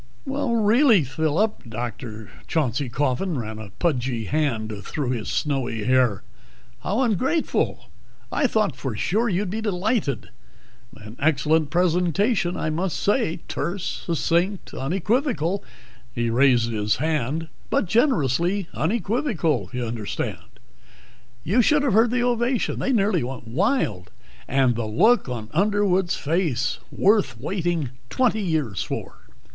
[0.25, 2.31] "Really, Phillip!" Dr.
[2.47, 6.23] Chauncey Coffin ran a pudgy hand through his snowy hair.
[6.79, 7.87] "How ungrateful!
[8.31, 10.29] I thought for sure you'd be delighted.
[10.97, 15.63] An excellent presentation, I must say terse, succinct, unequivocal"
[16.15, 20.39] he raised his hand "but generously unequivocal, you understand.
[21.43, 24.09] You should have heard the ovation they nearly went wild!
[24.47, 26.79] And the look on Underwood's face!
[26.91, 29.19] Worth waiting twenty years for."